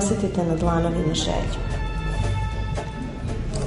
[0.00, 1.60] Osetite na dlanovima želju.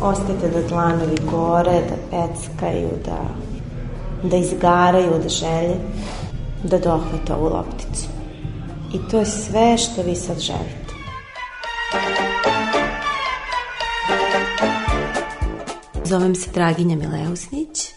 [0.01, 3.19] Osetite da dlanovi gore, da peckaju, da,
[4.29, 5.75] da izgaraju od želje,
[6.63, 8.07] da dohvate ovu lopticu.
[8.93, 10.93] I to je sve što vi sad želite.
[16.03, 17.89] Zovem se Draginja Mileusnić,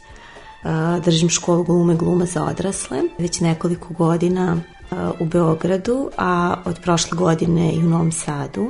[1.04, 3.00] držim školu glume gluma za odrasle.
[3.18, 4.56] Već nekoliko godina
[5.20, 8.68] u Beogradu, a od prošle godine i u Novom Sadu.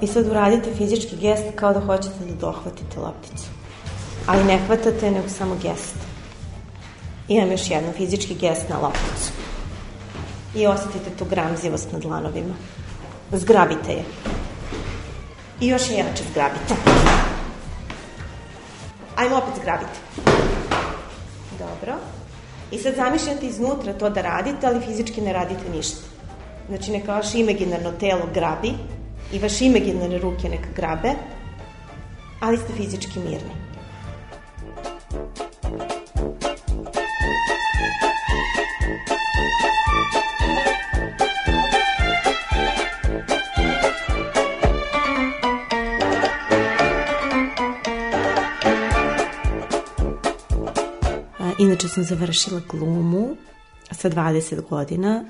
[0.00, 3.48] I sad uradite fizički gest kao da hoćete da dohvatite lopticu.
[4.26, 5.96] Ali ne hvatate, nego samo gest.
[7.28, 9.32] Imam još jedno, fizički gest na lopticu.
[10.54, 12.54] I osetite tu gramzivost na dlanovima.
[13.32, 14.04] Zgrabite je.
[15.60, 16.74] I još je jače zgrabite.
[19.16, 20.31] Ajmo opet zgrabite.
[21.62, 21.98] Dobro.
[22.70, 26.00] I sad zamišljate iznutra to da radite, ali fizički ne radite ništa.
[26.68, 28.72] Znači neka vaše imaginarno telo grabi
[29.32, 31.12] i vaše imaginarne ruke neka grabe,
[32.40, 33.61] ali ste fizički mirni.
[51.94, 53.36] Sam završila glumu
[53.90, 55.24] sa 20 godina,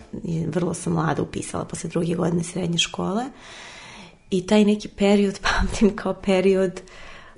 [0.46, 3.24] vrlo sam mlada upisala posle druge godine srednje škole
[4.30, 6.80] i taj neki period pamtim kao period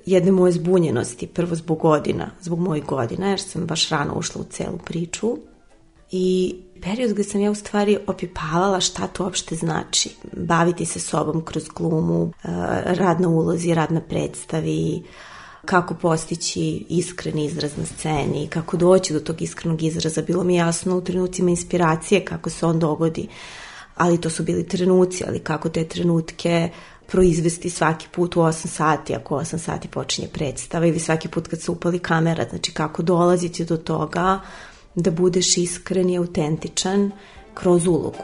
[0.05, 4.45] jedne moje zbunjenosti, prvo zbog godina, zbog mojih godina, jer sam baš rano ušla u
[4.49, 5.37] celu priču
[6.11, 10.09] i period gde sam ja u stvari opipavala šta to uopšte znači.
[10.33, 12.31] Baviti se sobom kroz glumu,
[12.83, 15.03] rad na ulozi, rad na predstavi,
[15.65, 20.21] kako postići iskren izraz na sceni, kako doći do tog iskrenog izraza.
[20.21, 23.27] Bilo mi jasno u trenucima inspiracije kako se on dogodi,
[23.95, 26.69] ali to su bili trenuci, ali kako te trenutke
[27.07, 31.61] proizvesti svaki put u 8 sati, ako 8 sati počinje predstava ili svaki put kad
[31.61, 34.39] se upali kamera, znači kako dolaziti do toga
[34.95, 37.11] da budeš iskren i autentičan
[37.53, 38.23] kroz ulogu.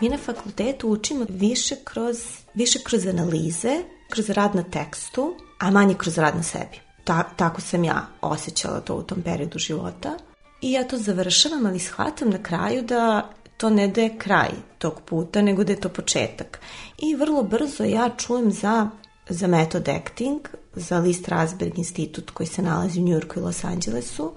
[0.00, 2.16] Mi na fakultetu učimo više kroz,
[2.54, 6.80] više kroz analize, kroz rad na tekstu, a manje kroz rad na sebi.
[7.04, 10.16] Ta, tako sam ja osjećala to u tom periodu života.
[10.60, 15.00] I ja to završavam, ali shvatam na kraju da to ne da je kraj tog
[15.06, 16.60] puta, nego da je to početak.
[16.98, 18.88] I vrlo brzo ja čujem za,
[19.28, 20.40] za method acting,
[20.74, 24.32] za Lee Strasberg institut koji se nalazi u Njurku i Los Angelesu,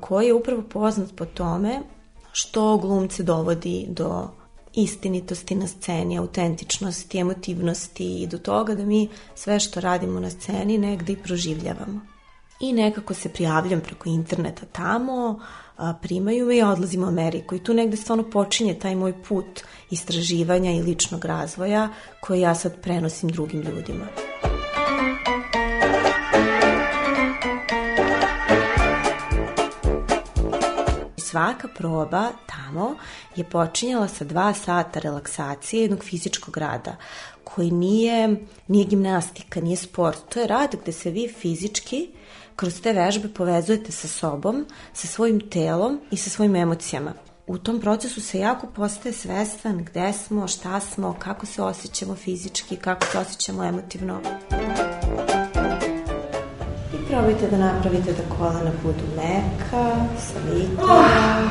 [0.00, 1.80] koji je upravo poznat po tome
[2.32, 4.37] što glumce dovodi do
[4.82, 10.78] istinitosti na sceni, autentičnosti, emotivnosti i do toga da mi sve što radimo na sceni
[10.78, 12.00] negde i proživljavamo.
[12.60, 15.40] I nekako se prijavljam preko interneta tamo,
[16.02, 19.60] primaju me i odlazim u Ameriku i tu negde stvarno počinje taj moj put
[19.90, 21.88] istraživanja i ličnog razvoja
[22.20, 24.04] koji ja sad prenosim drugim ljudima.
[31.30, 32.94] Svaka proba tamo
[33.36, 36.96] je počinjala sa dva sata relaksacije jednog fizičkog rada
[37.44, 38.36] koji nije,
[38.68, 40.18] nije gimnastika, nije sport.
[40.28, 42.08] To je rad gde se vi fizički
[42.56, 47.12] kroz te vežbe povezujete sa sobom, sa svojim telom i sa svojim emocijama.
[47.46, 52.76] U tom procesu se jako postaje svestan gde smo, šta smo, kako se osjećamo fizički,
[52.76, 54.20] kako se osjećamo emotivno.
[57.18, 61.50] Probajte da napravite da kolena budu meka, slitina,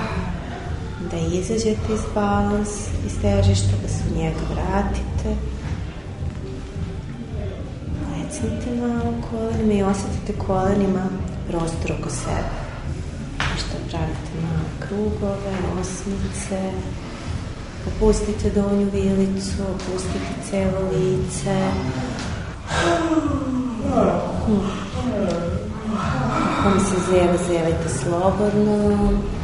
[1.12, 2.70] da izađete iz balans,
[3.06, 5.58] iz težišta, da se u njega vratite.
[8.38, 11.06] pritisnite malo kolenima i osetite kolenima
[11.50, 12.58] prostor oko sebe.
[13.58, 16.72] Što pravite malo krugove, osmice,
[17.88, 21.70] opustite donju vilicu, opustite celo lice.
[23.96, 24.87] Ako
[26.74, 29.38] mi se zeva, zevajte slobodno.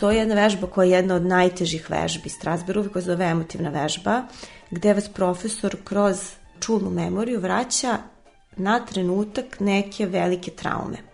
[0.00, 4.22] postoji jedna vežba koja je jedna od najtežih vežbi Strasbergovi, koja zove emotivna vežba,
[4.70, 6.22] gde vas profesor kroz
[6.60, 7.98] čulnu memoriju vraća
[8.56, 11.09] na trenutak neke velike traume.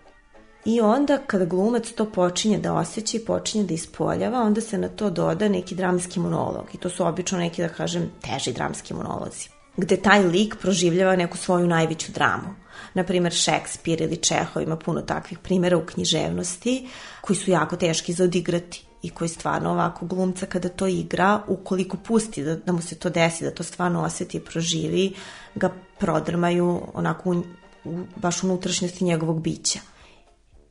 [0.67, 4.87] I onda kada glumac to počinje da osjeća i počinje da ispoljava, onda se na
[4.87, 6.65] to doda neki dramski monolog.
[6.73, 9.49] I to su obično neki, da kažem, teži dramski monolozi.
[9.77, 12.55] Gde taj lik proživljava neku svoju najveću dramu.
[12.93, 16.87] Naprimer, Šekspir ili Čehov ima puno takvih primjera u književnosti
[17.21, 21.97] koji su jako teški za odigrati i koji stvarno ovako glumca kada to igra, ukoliko
[21.97, 25.13] pusti da, da mu se to desi, da to stvarno oseti i proživi,
[25.55, 27.43] ga prodrmaju onako u,
[27.83, 29.79] u baš unutrašnjosti njegovog bića.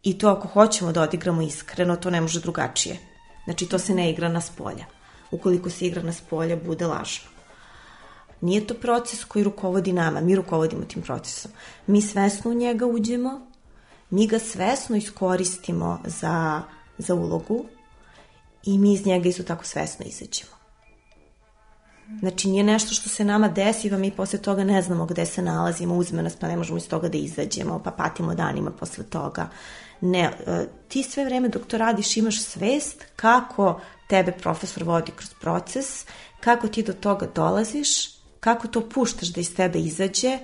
[0.07, 2.99] I to ako hoćemo da odigramo iskreno, to ne može drugačije.
[3.45, 4.85] Znači, to se ne igra na spolja.
[5.31, 7.29] Ukoliko se igra na spolja, bude lažno.
[8.41, 11.51] Nije to proces koji rukovodi nama, mi rukovodimo tim procesom.
[11.87, 13.47] Mi svesno u njega uđemo,
[14.11, 16.63] mi ga svesno iskoristimo za,
[16.99, 17.65] za ulogu
[18.65, 20.56] i mi iz njega isto tako svesno izađemo.
[22.21, 25.43] Znači, nije nešto što se nama desi, pa mi posle toga ne znamo gde se
[25.43, 29.49] nalazimo, uzme nas, pa ne možemo iz toga da izađemo, pa patimo danima posle toga.
[30.01, 35.35] Ne, e, ti sve vreme dok to radiš imaš svest kako tebe profesor vodi kroz
[35.41, 36.07] proces,
[36.41, 40.39] kako ti do toga dolaziš, kako to puštaš da iz tebe izađe,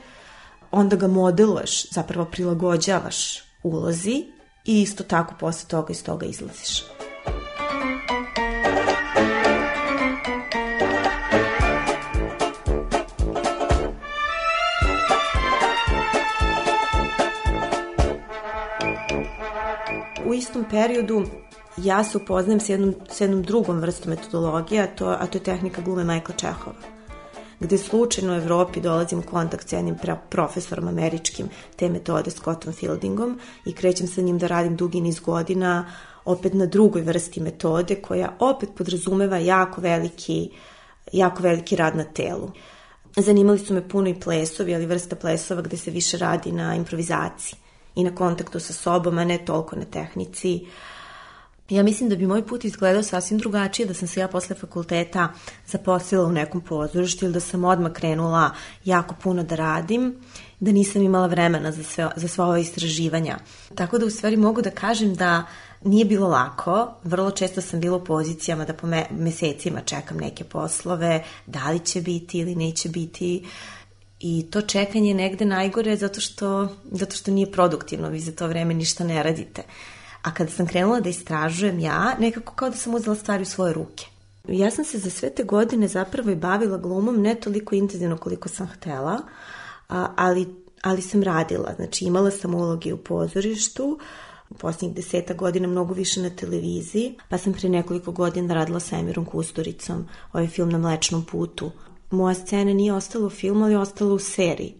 [0.70, 4.24] onda ga modeluješ, zapravo prilagođavaš ulozi
[4.64, 6.82] i isto tako posle toga iz toga izlaziš.
[20.32, 21.24] U istom periodu
[21.76, 25.44] ja se upoznajem s jednom, s jednom drugom vrstom metodologije, a to, a to je
[25.44, 26.76] tehnika glume Michaela Čehova
[27.60, 29.96] gde slučajno u Evropi dolazim u kontakt s jednim
[30.30, 35.92] profesorom američkim te metode Scottom Fieldingom i krećem sa njim da radim dugi niz godina
[36.24, 40.50] opet na drugoj vrsti metode koja opet podrazumeva jako veliki,
[41.12, 42.50] jako veliki rad na telu.
[43.16, 47.61] Zanimali su me puno i plesovi, ali vrsta plesova gde se više radi na improvizaciji
[47.94, 50.66] i na kontaktu sa sobom, a ne toliko na tehnici.
[51.68, 55.28] Ja mislim da bi moj put izgledao sasvim drugačije da sam se ja posle fakulteta
[55.66, 58.50] zaposlila u nekom pozorištu ili da sam odmah krenula
[58.84, 60.14] jako puno da radim,
[60.60, 63.38] da nisam imala vremena za, sve, za sva ova istraživanja.
[63.74, 65.44] Tako da u stvari mogu da kažem da
[65.84, 70.44] nije bilo lako, vrlo često sam bila u pozicijama da po me, mesecima čekam neke
[70.44, 73.44] poslove, da li će biti ili neće biti,
[74.24, 78.46] I to čekanje je negde najgore zato što, zato što nije produktivno, vi za to
[78.46, 79.62] vreme ništa ne radite.
[80.22, 83.72] A kada sam krenula da istražujem ja, nekako kao da sam uzela stvari u svoje
[83.72, 84.06] ruke.
[84.48, 88.48] Ja sam se za sve te godine zapravo i bavila glumom ne toliko intenzivno koliko
[88.48, 89.18] sam htela,
[90.16, 90.46] ali,
[90.82, 91.74] ali sam radila.
[91.76, 93.98] Znači imala sam uloge u pozorištu,
[94.50, 98.98] u posljednjih deseta godina mnogo više na televiziji, pa sam pre nekoliko godina radila sa
[98.98, 101.70] Emirom Kusturicom, ovaj film na Mlečnom putu.
[102.12, 104.74] Moja scena nije ostala u filmu, ali ostala u seriji.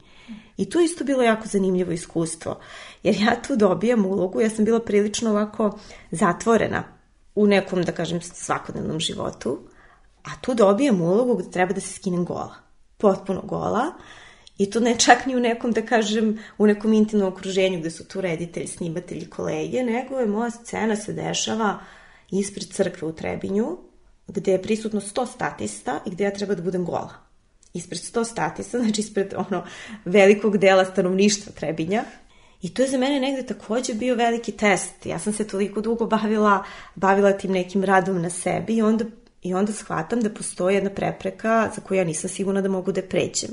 [0.57, 2.61] I to isto bilo jako zanimljivo iskustvo,
[3.03, 5.79] jer ja tu dobijam ulogu, ja sam bila prilično ovako
[6.11, 6.85] zatvorena
[7.35, 9.59] u nekom, da kažem, svakodnevnom životu,
[10.23, 12.55] a tu dobijam ulogu gde treba da se skinem gola.
[12.97, 13.93] Potpuno gola.
[14.59, 18.09] I to ne čak ni u nekom, da kažem, u nekom intimnom okruženju gde su
[18.09, 21.79] tu reditelji, snimatelji, kolege, nego je moja scena se dešava
[22.31, 23.79] ispred crkve u Trebinju,
[24.29, 27.33] gde je prisutno 100 statista i gde ja treba da budem gola
[27.75, 29.65] ispred 100 statisa, znači ispred ono
[30.05, 32.05] velikog dela stanovništva Trebinja.
[32.63, 35.07] I to je za mene negde takođe bio veliki test.
[35.07, 36.65] Ja sam se toliko dugo bavila,
[36.95, 39.05] bavila tim nekim radom na sebi i onda,
[39.43, 43.03] i onda shvatam da postoji jedna prepreka za koju ja nisam sigurna da mogu da
[43.03, 43.51] pređem.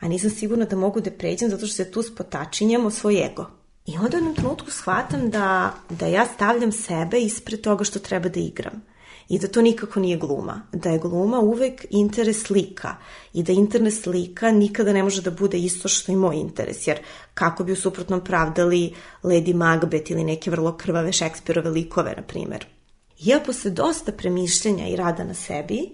[0.00, 3.46] A nisam sigurna da mogu da pređem zato što se tu spotačinjam o svoj ego.
[3.86, 8.28] I onda u jednom trenutku shvatam da, da ja stavljam sebe ispred toga što treba
[8.28, 8.82] da igram
[9.28, 10.62] i da to nikako nije gluma.
[10.72, 12.96] Da je gluma uvek interes slika
[13.32, 16.98] i da interes slika nikada ne može da bude isto što i moj interes, jer
[17.34, 22.66] kako bi u suprotnom pravdali Lady Macbeth ili neke vrlo krvave Šekspirove likove, na primer.
[23.18, 25.90] Ja posle dosta premišljenja i rada na sebi,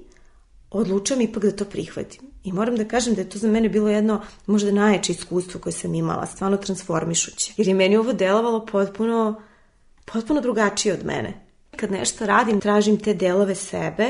[0.70, 2.20] odlučujem ipak da to prihvatim.
[2.44, 5.72] I moram da kažem da je to za mene bilo jedno možda najjače iskustvo koje
[5.72, 7.54] sam imala, stvarno transformišuće.
[7.56, 9.42] Jer je meni ovo delovalo potpuno
[10.04, 11.41] potpuno drugačiji od mene.
[11.76, 14.09] Kad nešto radim, tražim te delove sebe,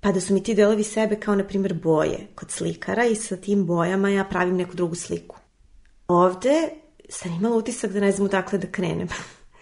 [0.00, 3.36] pa da su mi ti delovi sebe kao, na primjer, boje kod slikara i sa
[3.36, 5.36] tim bojama ja pravim neku drugu sliku.
[6.08, 6.68] Ovde
[7.08, 9.08] sam imala utisak da ne znam odakle da krenem.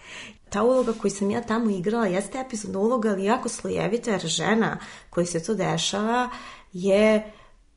[0.49, 4.77] Ta uloga koju sam ja tamo igrala jeste epizodna uloga, ali jako slojevita, jer žena
[5.09, 6.29] koji se to dešava
[6.73, 7.31] je,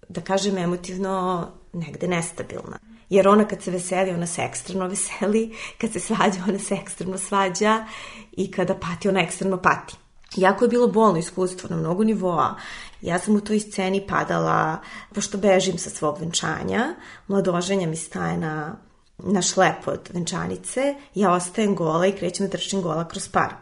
[0.09, 2.79] da kažem, emotivno negde nestabilna.
[3.13, 7.19] Jer ona kad se veseli, ona se ekstremno veseli, kad se svađa, ona se ekstremno
[7.19, 7.85] svađa
[8.33, 9.95] i kada pati, ona ekstremno pati.
[10.37, 12.55] Jako je bilo bolno iskustvo na mnogo nivoa.
[13.03, 14.79] Ja sam u toj sceni padala,
[15.15, 16.95] pošto bežim sa svog venčanja,
[17.29, 18.77] mladoženja mi staje na,
[19.19, 23.62] na šlep od venčanice, ja ostajem gola i krećem da trčim gola kroz park.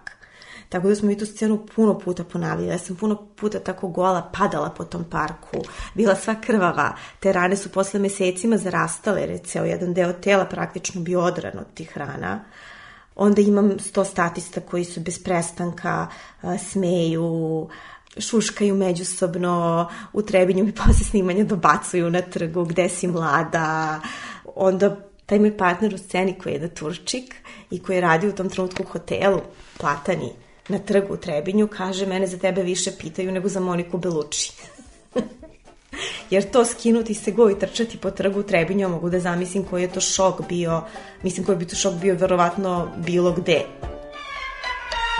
[0.70, 2.72] Tako da smo mi tu scenu puno puta ponavljali.
[2.72, 5.58] Ja sam puno puta tako gola padala po tom parku.
[5.94, 6.96] Bila sva krvava.
[7.20, 11.58] Te rane su posle mesecima zarastale, jer je ceo jedan deo tela praktično bio odran
[11.58, 12.44] od tih rana.
[13.16, 16.06] Onda imam sto statista koji su bez prestanka
[16.70, 17.68] smeju,
[18.18, 24.00] šuškaju međusobno, u trebinju mi posle snimanja dobacuju na trgu gde si mlada.
[24.54, 24.96] Onda
[25.26, 27.34] taj moj partner u sceni koji je da Turčik
[27.70, 29.40] i koji radi u tom trenutku u hotelu,
[29.78, 30.32] Platani,
[30.70, 34.52] na trgu u Trebinju, kaže mene za tebe više pitaju nego za Moniku Beluči.
[36.30, 39.82] Jer to skinuti se go i trčati po trgu u Trebinju, mogu da zamislim koji
[39.82, 40.82] je to šok bio,
[41.22, 43.64] mislim koji bi to šok bio verovatno bilo gde.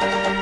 [0.01, 0.40] masteru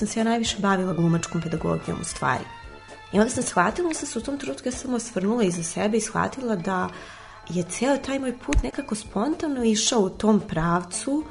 [0.00, 2.44] sam se ja najviše bavila glumačkom pedagogijom u stvari.
[3.12, 6.00] I onda sam shvatila, sam se u tom trenutku ja sam osvrnula iza sebe i
[6.00, 6.88] shvatila da
[7.48, 11.24] je ceo taj moj put nekako spontano išao u tom pravcu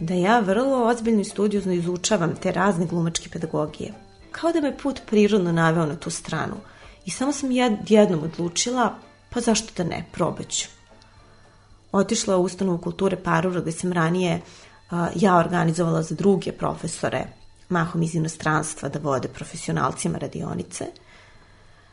[0.00, 3.94] da ja vrlo ozbiljno i studiozno izučavam te razne glumačke pedagogije.
[4.32, 6.56] Kao da me put prirodno naveo na tu stranu.
[7.04, 7.50] I samo sam
[7.88, 8.94] jednom odlučila,
[9.30, 10.68] pa zašto da ne, probaću.
[11.92, 14.40] Otišla u ustanovu kulture Parura gde sam ranije
[14.90, 17.41] uh, ja organizovala za druge profesore
[17.72, 20.86] mahom iz inostranstva da vode profesionalcima radionice.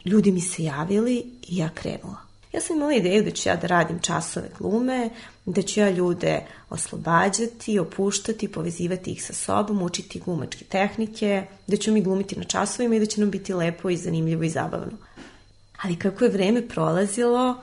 [0.05, 1.17] Ljudi mi se javili
[1.47, 2.29] i ja krenula.
[2.53, 5.09] Ja sam imala ideju da ću ja da radim časove glume,
[5.45, 11.91] da ću ja ljude oslobađati, opuštati, povezivati ih sa sobom, učiti glumačke tehnike, da ću
[11.91, 14.97] mi glumiti na časovima i da će nam biti lepo i zanimljivo i zabavno.
[15.81, 17.61] Ali kako je vreme prolazilo,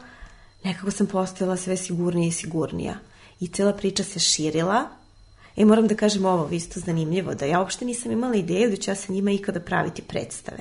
[0.64, 2.94] nekako sam postojala sve sigurnija i sigurnija.
[3.40, 4.88] I cela priča se širila,
[5.56, 8.90] E, moram da kažem ovo, isto zanimljivo, da ja uopšte nisam imala ideju da ću
[8.90, 10.58] ja sa njima ikada praviti predstave.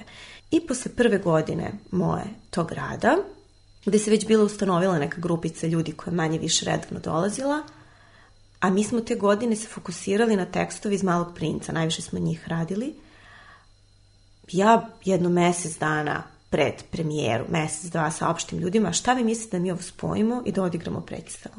[0.52, 3.18] I posle prve godine moje tog rada,
[3.86, 7.64] gde se već bila ustanovila neka grupica ljudi koja manje više redovno dolazila,
[8.60, 12.48] a mi smo te godine se fokusirali na tekstove iz Malog princa, najviše smo njih
[12.48, 12.96] radili.
[14.52, 19.72] Ja jedno mesec dana pred premijeru, mesec, dva, saopštim ljudima šta vi mislite da mi
[19.72, 21.56] ovo spojimo i da odigramo predstavu.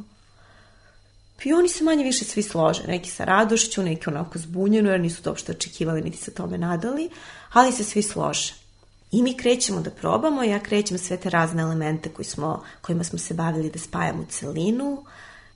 [1.44, 5.22] I oni se manje više svi slože, neki sa radošću, neki onako zbunjeno, jer nisu
[5.22, 7.10] to uopšte očekivali, niti se tome nadali,
[7.52, 8.54] ali se svi slože.
[9.12, 13.18] I mi krećemo da probamo, ja krećem sve te razne elemente koji smo, kojima smo
[13.18, 15.04] se bavili da spajamo u celinu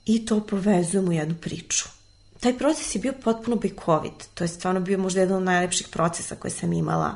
[0.05, 1.89] i to povezujemo u jednu priču.
[2.39, 6.35] Taj proces je bio potpuno bajkovit, to je stvarno bio možda jedan od najlepših procesa
[6.35, 7.15] koje sam imala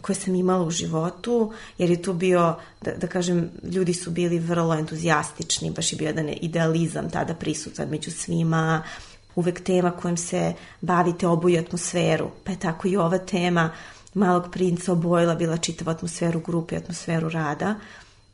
[0.00, 4.38] koje sam imala u životu, jer je tu bio, da, da kažem, ljudi su bili
[4.38, 8.82] vrlo entuzijastični, baš je bio jedan idealizam tada prisutan među svima,
[9.34, 13.70] uvek tema kojom se bavite oboju atmosferu, pa je tako i ova tema
[14.14, 17.74] Malog princa obojila bila čitavu atmosferu grupe, atmosferu rada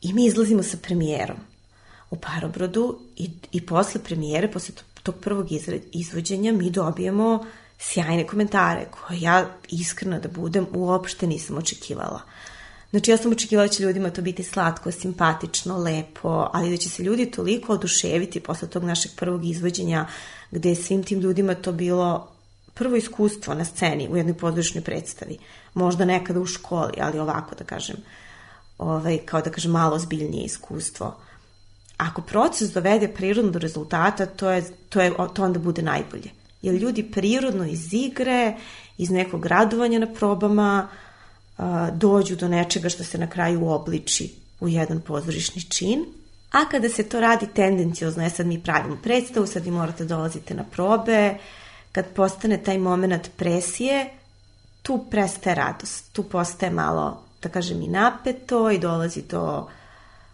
[0.03, 1.37] i mi izlazimo sa premijerom
[2.11, 5.47] u Parobrodu i, i posle premijere, posle tog prvog
[5.93, 7.45] izvođenja mi dobijemo
[7.79, 12.21] sjajne komentare koje ja iskreno da budem uopšte nisam očekivala.
[12.91, 16.89] Znači ja sam očekivala da će ljudima to biti slatko, simpatično, lepo, ali da će
[16.89, 20.07] se ljudi toliko oduševiti posle tog našeg prvog izvođenja
[20.51, 22.29] gde je svim tim ljudima to bilo
[22.75, 25.39] prvo iskustvo na sceni u jednoj pozorišnoj predstavi.
[25.75, 27.97] Možda nekada u školi, ali ovako da kažem,
[28.79, 31.17] ovaj, kao da kažem malo zbiljnije iskustvo.
[31.97, 36.31] Ako proces dovede prirodno do rezultata, to, je, to, je, to onda bude najbolje
[36.63, 38.57] jer ljudi prirodno iz igre,
[38.99, 40.89] iz nekog radovanja na probama
[41.93, 46.05] dođu do nečega što se na kraju obliči u jedan pozorišni čin.
[46.51, 50.55] A kada se to radi tendencijozno, je sad mi pravimo predstavu, sad vi morate dolazite
[50.55, 51.35] na probe,
[51.93, 54.11] kad postane taj moment presije,
[54.83, 59.69] tu prestaje radost, tu postaje malo, da kažem, i napeto i dolazi do,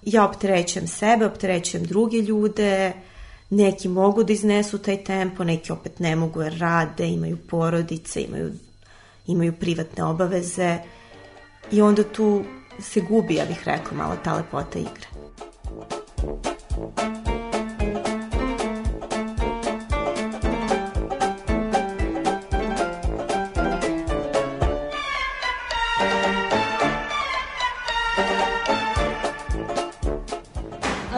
[0.03, 2.93] ja opterećujem sebe, opterećujem druge ljude,
[3.51, 8.53] neki mogu da iznesu taj tempo, neki opet ne mogu jer rade, imaju porodice, imaju,
[9.27, 10.79] imaju privatne obaveze
[11.73, 12.45] i onda tu
[12.81, 15.07] se gubi, ja bih rekla, malo ta lepota igre.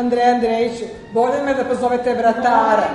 [0.07, 2.89] Andrej Andrejiću, bolje me da pozovete vratara.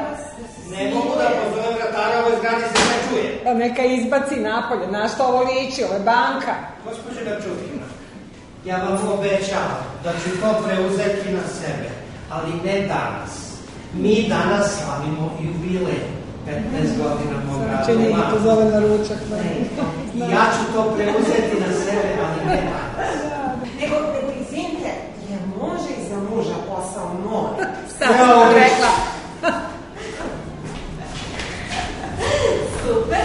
[0.72, 3.39] Ne mogu da pozovem vratara, ovoj zgradi se ne čuje.
[3.44, 6.53] Pa neka izbaci napolje, na što ovo liči, ovo je banka.
[6.86, 7.86] Gospođe Načutina,
[8.65, 11.89] ja vam obećavam da ću to preuzeti na sebe,
[12.30, 13.34] ali ne danas.
[13.94, 16.01] Mi danas slavimo jubilej.
[16.48, 16.53] 15
[17.03, 17.84] godina mog rada.
[17.84, 19.18] Znači nije pozove na ručak.
[19.32, 19.44] Ne.
[20.15, 23.15] I ja ću to preuzeti na sebe, ali ne danas.
[23.82, 24.91] Nego, nego izvinite,
[25.30, 27.68] je može i za muža posao mora.
[27.96, 28.91] Šta sam rekla?
[32.88, 33.20] Super.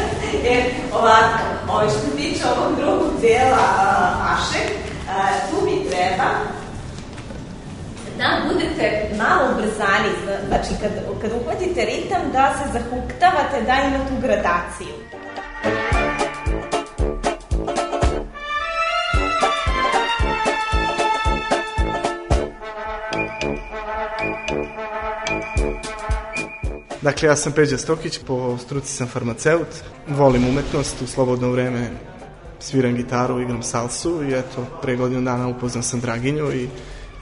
[0.45, 0.65] Jer
[0.95, 1.39] ovako,
[1.69, 3.67] ovo što se tiče ovog drugog dela
[4.21, 4.69] vašeg,
[5.51, 6.29] tu mi treba
[8.19, 10.11] da budete malo ubrzani,
[10.49, 10.91] znači kad,
[11.23, 14.95] kad uhvatite ritam da se zahuktavate, da ima tu gradaciju.
[27.03, 29.69] Dakle, ja sam Peđa Stokić, po struci sam farmaceut,
[30.09, 31.91] volim umetnost, u slobodno vreme
[32.59, 36.69] sviram gitaru, igram salsu i eto, pre godinu dana upoznam sam Draginju i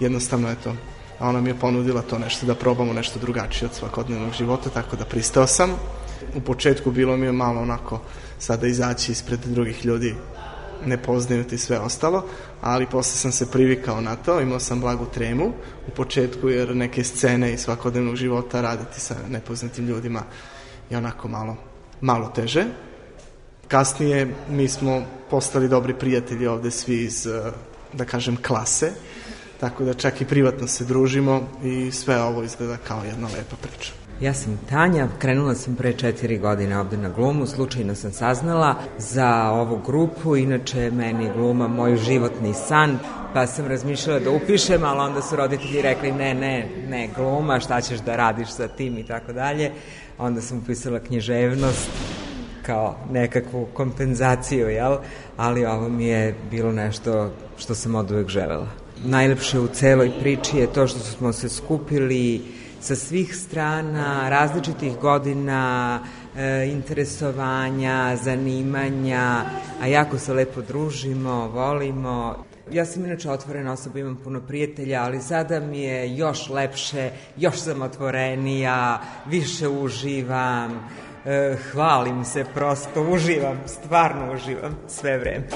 [0.00, 0.74] jednostavno eto,
[1.20, 5.04] ona mi je ponudila to nešto da probamo nešto drugačije od svakodnevnog života, tako da
[5.04, 5.70] pristao sam.
[6.36, 8.00] U početku bilo mi je malo onako
[8.38, 10.14] sada izaći ispred drugih ljudi
[10.86, 12.24] ne poznaju ti sve ostalo,
[12.60, 15.52] ali posle sam se privikao na to, imao sam blagu tremu
[15.88, 20.22] u početku jer neke scene iz svakodnevnog života raditi sa nepoznatim ljudima
[20.90, 21.56] je onako malo,
[22.00, 22.64] malo teže.
[23.68, 27.28] Kasnije mi smo postali dobri prijatelji ovde svi iz,
[27.92, 28.92] da kažem, klase,
[29.60, 34.03] tako da čak i privatno se družimo i sve ovo izgleda kao jedna lepa priča.
[34.20, 39.50] Ja sam Tanja, krenula sam pre četiri godine ovde na glumu, slučajno sam saznala za
[39.50, 42.98] ovu grupu, inače meni gluma moj životni san,
[43.32, 47.80] pa sam razmišljala da upišem, ali onda su roditelji rekli ne, ne, ne, gluma, šta
[47.80, 49.72] ćeš da radiš sa tim i tako dalje.
[50.18, 51.90] Onda sam upisala književnost
[52.62, 54.96] kao nekakvu kompenzaciju, jel?
[55.36, 58.68] Ali ovo mi je bilo nešto što sam od uvek želela.
[59.04, 62.42] Najlepše u celoj priči je to što smo se skupili
[62.84, 66.00] sa svih strana, različitih godina,
[66.36, 69.44] e, interesovanja, zanimanja,
[69.82, 72.44] a jako se lepo družimo, volimo.
[72.70, 77.56] Ja sam inače otvorena osoba, imam puno prijatelja, ali sada mi je još lepše, još
[77.56, 80.88] sam otvorenija, više uživam,
[81.24, 85.46] e, hvalim se prosto, uživam, stvarno uživam sve vreme.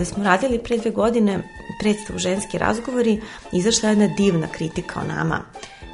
[0.00, 1.42] Kada smo radili pre dve godine
[1.80, 3.20] predstavu Ženski razgovori,
[3.52, 5.40] izašla jedna divna kritika o nama,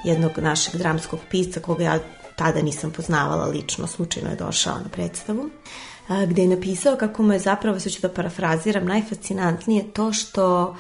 [0.04, 1.98] jednog našeg dramskog pisca koga ja
[2.36, 5.50] tada nisam poznavala lično, slučajno je došao na predstavu,
[6.28, 10.76] gde je napisao kako mu je zapravo, sve ću da parafraziram, najfascinantnije to što,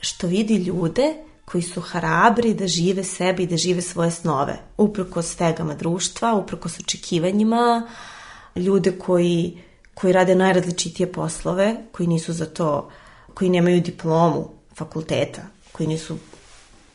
[0.00, 5.22] što vidi ljude koji su hrabri da žive sebi i da žive svoje snove, uprko
[5.22, 7.88] stegama društva, uprko s očekivanjima,
[8.56, 9.62] ljude koji
[9.96, 12.90] koji rade najrazličitije poslove, koji nisu za to,
[13.34, 16.16] koji nemaju diplomu fakulteta, koji nisu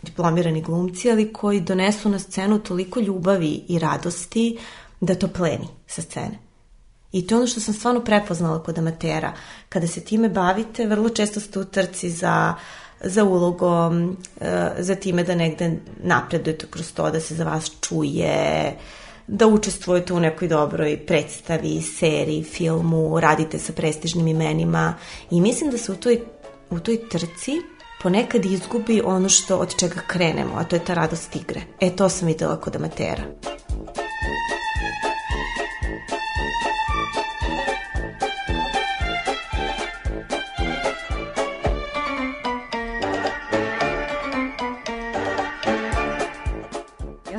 [0.02, 4.58] diplomirani glumci, ali koji donesu na scenu toliko ljubavi i radosti
[5.00, 6.40] da to pleni sa scene.
[7.12, 9.34] I to je ono što sam stvarno prepoznala kod amatera.
[9.70, 12.54] Kada se time bavite, vrlo često ste u trci za,
[13.04, 18.78] za ulogom, e, za time da negde napredujete kroz to, da se za vas čuje,
[19.32, 24.94] da učestvujete u nekoj dobroj predstavi, seriji, filmu, radite sa prestižnim imenima
[25.32, 26.22] i mislim da se u toj,
[26.70, 27.52] u toj trci
[28.04, 31.62] ponekad izgubi ono što od čega krenemo, a to je ta radost igre.
[31.80, 33.24] E, to sam videla kod amatera.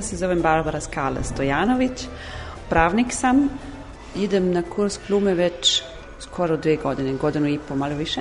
[0.02, 2.06] Se zovem Barbara Skala Stojanović,
[2.68, 3.48] pravnik sam,
[4.16, 5.82] idem na kurs glume već
[6.20, 8.20] skoro dve godine, godinu i po, malo više.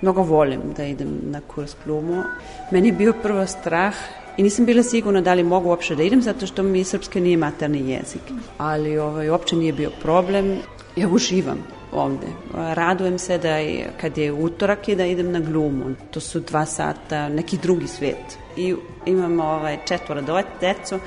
[0.00, 2.22] Mnogo volim da idem na kurs glumu.
[2.70, 3.94] Meni je bio prvo strah
[4.36, 7.36] I nisam bila sigurna da li mogu uopšte da idem, zato što mi srpski nije
[7.36, 8.22] materni jezik.
[8.58, 10.58] Ali ovaj, uopće nije bio problem.
[10.96, 11.58] Ja uživam
[11.92, 12.26] ovde.
[12.54, 15.84] Radujem se da je, kad je utorak i da idem na glumu.
[16.10, 18.38] To su dva sata, neki drugi svet.
[18.56, 18.74] I
[19.06, 20.98] imamo ovaj, četvora decu,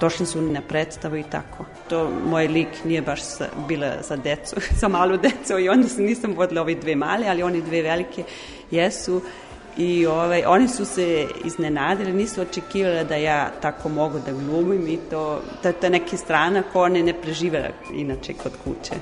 [0.00, 1.64] došli su na predstavu i tako.
[1.88, 6.34] To moj lik nije baš sa, bila za decu, sa malu decu i onda nisam
[6.36, 8.24] vodila ove dve male, ali oni dve velike
[8.70, 9.22] jesu
[9.76, 14.98] i ovaj, oni su se iznenadili, nisu očekivali da ja tako mogu da glumim i
[15.10, 18.94] to, to, neka strana ko one ne prežive inače kod kuće.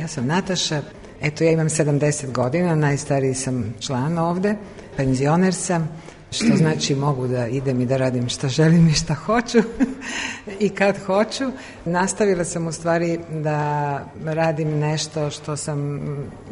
[0.00, 0.82] Ja sam Nataša,
[1.20, 4.56] eto ja imam 70 godina, najstariji sam član ovde,
[4.96, 5.88] penzioner sam,
[6.30, 9.58] što znači mogu da idem i da radim šta želim i šta hoću
[10.60, 11.44] i kad hoću.
[11.84, 16.00] Nastavila sam u stvari da radim nešto što sam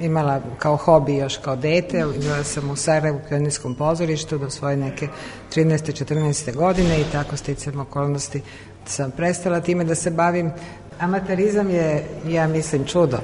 [0.00, 2.04] imala kao hobi još kao dete.
[2.20, 5.08] Bila sam u Sarajevu u pionirskom pozorištu do svoje neke
[5.54, 6.04] 13.
[6.04, 6.54] 14.
[6.54, 8.42] godine i tako sticam okolnosti
[8.86, 10.50] sam prestala time da se bavim.
[11.00, 13.18] Amaterizam je, ja mislim, čudo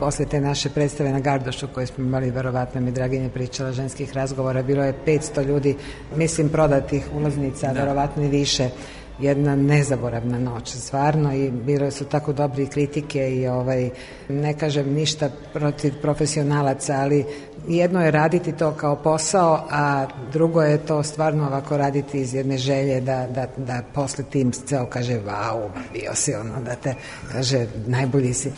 [0.00, 4.62] posle te naše predstave na Gardošu koje smo imali, verovatno mi Draginje pričala ženskih razgovora,
[4.62, 5.76] bilo je 500 ljudi,
[6.16, 7.80] mislim, prodatih ulaznica, da.
[7.80, 8.70] verovatno i više
[9.20, 13.90] jedna nezaboravna noć, stvarno i bile su tako dobri kritike i ovaj,
[14.28, 17.24] ne kažem ništa protiv profesionalaca, ali
[17.68, 22.58] jedno je raditi to kao posao, a drugo je to stvarno ovako raditi iz jedne
[22.58, 26.94] želje da, da, da posle tim ceo kaže, vau, bio si ono, da te
[27.32, 28.52] kaže, najbolji si.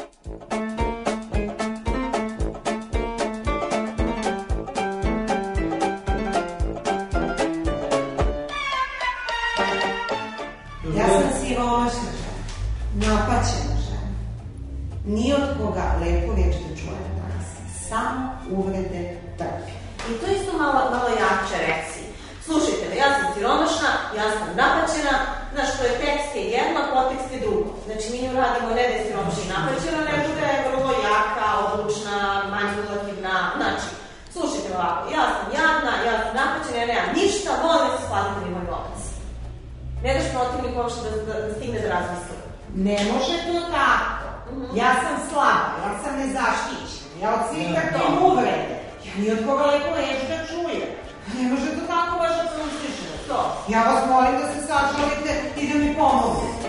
[56.01, 56.61] Pomognete.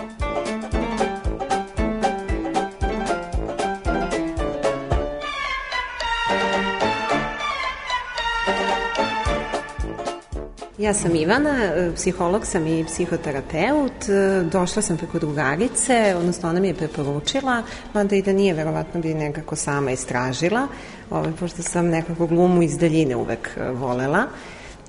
[10.82, 14.08] Ja sam Ivana, e, psiholog sam i psihoterapeut.
[14.08, 17.62] E, došla sam preko drugarice, odnosno ona mi je preporučila,
[17.94, 20.66] mada i da nije, verovatno bi nekako sama istražila,
[21.10, 24.26] ovaj, pošto sam nekako glumu iz daljine uvek e, volela.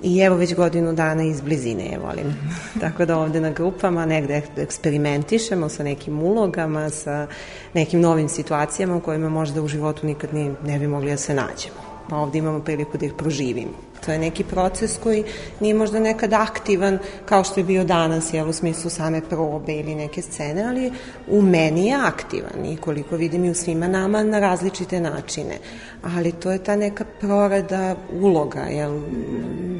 [0.02, 2.34] I evo već godinu dana iz blizine je volim.
[2.80, 7.26] Tako da ovde na grupama negde eksperimentišemo sa nekim ulogama, sa
[7.74, 11.34] nekim novim situacijama u kojima možda u životu nikad ni ne bi mogli da se
[11.34, 11.83] nađemo.
[12.08, 13.72] Pa ovde imamo priliku da ih proživimo.
[14.04, 15.24] To je neki proces koji
[15.60, 19.94] nije možda nekad aktivan kao što je bio danas, jel, u smislu same probe ili
[19.94, 20.92] neke scene, ali
[21.28, 25.58] u meni je aktivan i koliko vidim i u svima nama na različite načine.
[26.02, 29.00] Ali to je ta neka prorada uloga, jel,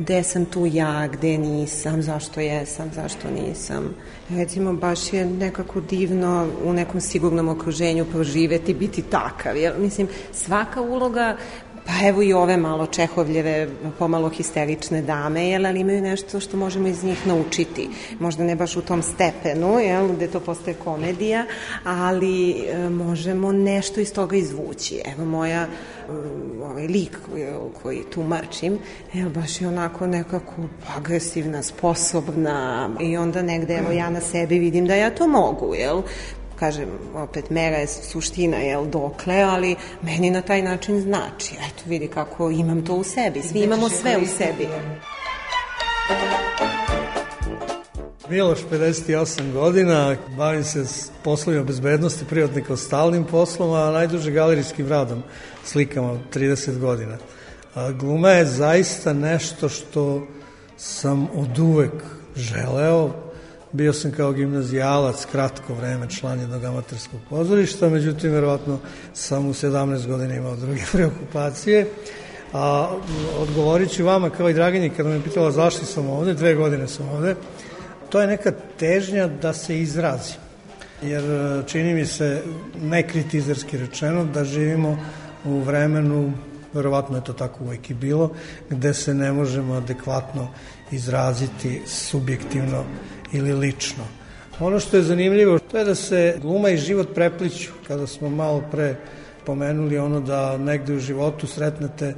[0.00, 3.94] gde sam tu ja, gde nisam, zašto jesam, zašto nisam.
[4.30, 9.56] Recimo, baš je nekako divno u nekom sigurnom okruženju proživeti, biti takav.
[9.56, 9.74] Jel?
[9.78, 11.36] Mislim, svaka uloga
[11.86, 13.68] Pa evo i ove malo Čehovljeve,
[13.98, 17.88] pomalo histerične dame, jel, ali imaju nešto što možemo iz njih naučiti.
[18.18, 21.44] Možda ne baš u tom stepenu, jel, gde to postaje komedija,
[21.84, 25.00] ali e, možemo nešto iz toga izvući.
[25.04, 25.68] Evo moja e,
[26.62, 27.46] ovaj lik koji,
[27.82, 28.78] koji tumačim,
[29.14, 30.52] evo baš je onako nekako
[30.96, 36.02] agresivna, sposobna i onda negde evo ja na sebi vidim da ja to mogu, jel?
[36.58, 41.54] Kažem, opet mera je suština, jel, dokle, ali meni na taj način znači.
[41.54, 43.42] Eto, vidi kako imam to u sebi.
[43.42, 44.68] Svi imamo sve u sebi.
[48.28, 54.88] Miloš, 58 godina, bavim se s poslovima bezbednosti, privatni kao stalnim poslom, a najduže galerijskim
[54.88, 55.22] radom,
[55.64, 57.18] slikama, 30 godina.
[57.74, 60.26] A gluma je zaista nešto što
[60.76, 61.92] sam od uvek
[62.36, 63.23] želeo,
[63.74, 68.78] Bio sam kao gimnazijalac kratko vreme član jednog amaterskog pozorišta, međutim, verovatno
[69.14, 71.86] sam u 17 godina imao druge preokupacije.
[72.52, 72.96] A
[73.38, 77.08] odgovorit ću vama kao i Dragini kada me pitala zašto sam ovde, dve godine sam
[77.08, 77.34] ovde,
[78.08, 80.34] to je neka težnja da se izrazi.
[81.02, 81.24] Jer
[81.66, 82.42] čini mi se,
[82.82, 84.98] nekritizerski rečeno, da živimo
[85.44, 86.32] u vremenu
[86.72, 88.30] verovatno je to tako uvek i bilo,
[88.70, 90.48] gde se ne možemo adekvatno
[90.90, 92.84] izraziti subjektivno
[93.34, 94.04] ili lično.
[94.60, 97.70] Ono što je zanimljivo, to je da se gluma i život prepliću.
[97.88, 98.96] Kada smo malo pre
[99.46, 102.14] pomenuli ono da negde u životu sretnete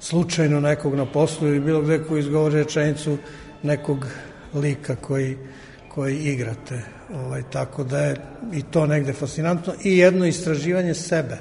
[0.00, 3.18] slučajno nekog na poslu ili bilo gde koji izgovori rečenicu
[3.62, 4.06] nekog
[4.54, 5.36] lika koji,
[5.88, 6.82] koji igrate.
[7.14, 8.16] Ovaj, tako da je
[8.52, 11.38] i to negde fascinantno i jedno istraživanje sebe.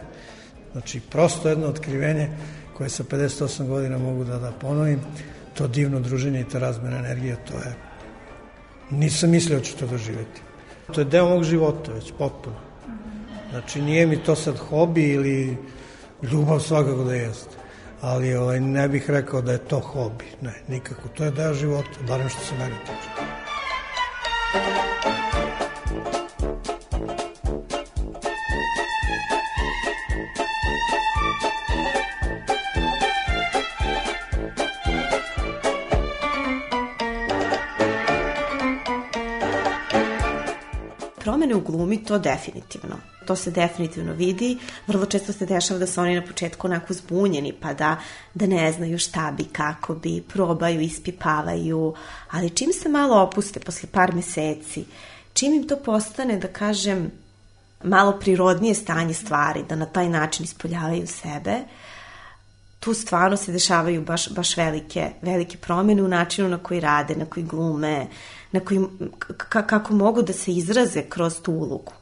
[0.71, 2.29] Znači, prosto jedno otkrivenje
[2.73, 4.99] koje sa 58 godina mogu da, da ponovim,
[5.53, 7.88] to divno druženje i ta razmena energije, to je...
[8.91, 10.41] Nisam mislio da ću to doživeti.
[10.93, 12.55] To je deo mog života već, potpuno.
[13.49, 15.57] Znači, nije mi to sad hobi ili
[16.31, 17.55] ljubav svakako da jeste.
[18.01, 20.25] Ali ovaj, ne bih rekao da je to hobi.
[20.41, 21.07] Ne, nikako.
[21.07, 23.38] To je deo života, barem što se meni tiče.
[41.89, 42.97] Glumi to definitivno.
[43.25, 44.57] To se definitivno vidi.
[44.87, 47.97] Vrlo često se dešava da su oni na početku onako zbunjeni, pa da,
[48.33, 51.93] da ne znaju šta bi, kako bi, probaju, ispipavaju,
[52.31, 54.85] ali čim se malo opuste posle par meseci,
[55.33, 57.11] čim im to postane, da kažem,
[57.83, 61.55] malo prirodnije stanje stvari, da na taj način ispoljavaju sebe,
[62.79, 67.25] tu stvarno se dešavaju baš, baš velike, velike promene u načinu na koji rade, na
[67.25, 68.07] koji glume,
[68.51, 68.79] na koji,
[69.47, 71.93] kako mogu da se izraze kroz tu ulogu.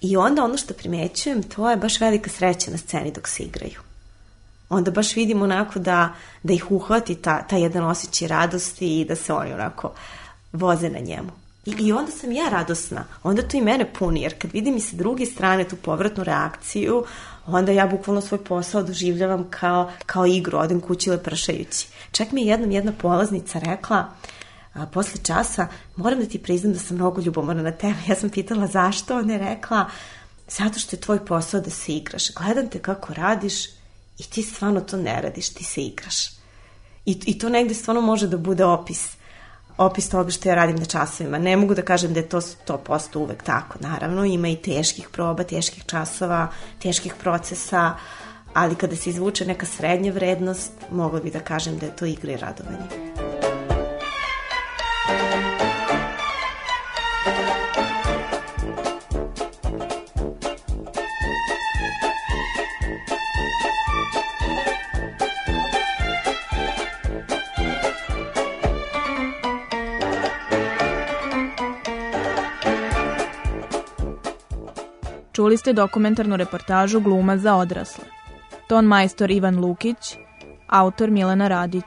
[0.00, 3.80] I onda ono što primećujem, to je baš velika sreća na sceni dok se igraju.
[4.68, 9.16] Onda baš vidim onako da, da ih uhvati ta, ta jedan osjećaj radosti i da
[9.16, 9.92] se oni onako
[10.52, 11.30] voze na njemu.
[11.66, 14.80] I, I onda sam ja radosna, onda to i mene puni, jer kad vidim i
[14.80, 17.04] sa druge strane tu povratnu reakciju,
[17.46, 21.88] onda ja bukvalno svoj posao doživljavam kao, kao igru, odem kući lepršajući.
[22.12, 24.06] Čak mi je jednom jedna polaznica rekla,
[24.74, 27.98] a, posle časa, moram da ti priznam da sam mnogo ljubomorna na tebe.
[28.08, 29.90] Ja sam pitala zašto, ona je rekla,
[30.48, 32.34] zato što je tvoj posao da se igraš.
[32.34, 33.66] Gledam te kako radiš
[34.18, 36.28] i ti stvarno to ne radiš, ti se igraš.
[37.06, 39.16] I, i to negde stvarno može da bude opis
[39.78, 41.38] opis toga što ja radim na časovima.
[41.38, 44.24] Ne mogu da kažem da je to 100% uvek tako, naravno.
[44.24, 46.48] Ima i teških proba, teških časova,
[46.82, 47.94] teških procesa,
[48.54, 52.32] ali kada se izvuče neka srednja vrednost, mogla bi da kažem da je to igra
[52.32, 53.23] i radovanje.
[75.44, 78.04] Čuli ste dokumentarnu reportažu Gluma za odrasle.
[78.64, 80.16] Ton majstor Ivan Lukić,
[80.68, 81.84] autor Milena Radić.